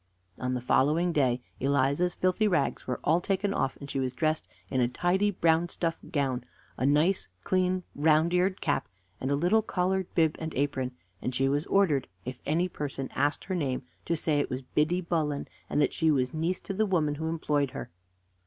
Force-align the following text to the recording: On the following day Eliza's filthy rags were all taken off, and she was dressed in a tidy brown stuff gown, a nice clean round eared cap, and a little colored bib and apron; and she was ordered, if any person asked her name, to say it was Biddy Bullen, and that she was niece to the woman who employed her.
On 0.39 0.55
the 0.55 0.61
following 0.61 1.11
day 1.11 1.43
Eliza's 1.59 2.15
filthy 2.15 2.47
rags 2.47 2.87
were 2.87 2.99
all 3.03 3.19
taken 3.19 3.53
off, 3.53 3.77
and 3.77 3.87
she 3.87 3.99
was 3.99 4.13
dressed 4.15 4.47
in 4.71 4.81
a 4.81 4.87
tidy 4.87 5.29
brown 5.29 5.69
stuff 5.69 5.99
gown, 6.11 6.43
a 6.75 6.87
nice 6.87 7.27
clean 7.43 7.83
round 7.93 8.33
eared 8.33 8.61
cap, 8.61 8.87
and 9.19 9.29
a 9.29 9.35
little 9.35 9.61
colored 9.61 10.07
bib 10.15 10.37
and 10.39 10.55
apron; 10.55 10.93
and 11.21 11.35
she 11.35 11.47
was 11.47 11.67
ordered, 11.67 12.07
if 12.25 12.39
any 12.47 12.67
person 12.67 13.09
asked 13.13 13.43
her 13.43 13.53
name, 13.53 13.83
to 14.05 14.17
say 14.17 14.39
it 14.39 14.49
was 14.49 14.63
Biddy 14.63 15.01
Bullen, 15.01 15.47
and 15.69 15.79
that 15.83 15.93
she 15.93 16.09
was 16.09 16.33
niece 16.33 16.61
to 16.61 16.73
the 16.73 16.87
woman 16.87 17.13
who 17.21 17.27
employed 17.29 17.69
her. 17.69 17.91